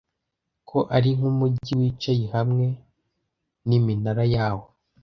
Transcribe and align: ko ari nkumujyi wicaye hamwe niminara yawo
ko 0.69 0.79
ari 0.95 1.09
nkumujyi 1.17 1.71
wicaye 1.79 2.25
hamwe 2.35 2.65
niminara 3.67 4.23
yawo 4.35 4.65